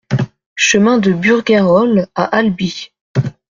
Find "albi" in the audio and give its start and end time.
2.35-2.91